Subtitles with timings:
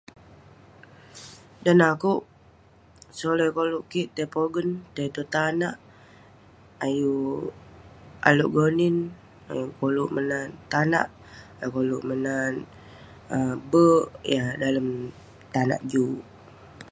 [1.63, 2.21] Dan neh akouk,
[3.17, 5.75] solai koluk kik tai pogen, tai tong tanak.
[6.85, 7.41] Ayuk
[8.27, 8.97] ale' gonin,
[9.51, 11.07] ayuk koluk menat tanak,
[11.59, 12.55] ayuk koluk menat
[13.35, 14.87] um be'ek, yah dalem
[15.53, 16.21] tanak juk.